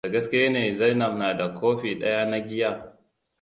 Da 0.05 0.09
gaske 0.13 0.39
ne 0.53 0.63
Zainab 0.77 1.13
na 1.19 1.33
da 1.33 1.47
kofi 1.59 1.89
ɗaya 1.99 2.25
na 2.25 2.39
giya. 2.47 2.71